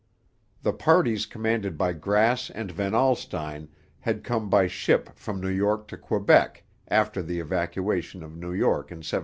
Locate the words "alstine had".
2.95-4.23